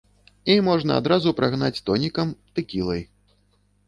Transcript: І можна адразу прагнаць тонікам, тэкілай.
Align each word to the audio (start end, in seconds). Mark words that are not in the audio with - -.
І 0.51 0.53
можна 0.67 0.95
адразу 1.01 1.33
прагнаць 1.39 1.83
тонікам, 1.89 2.31
тэкілай. 2.61 3.05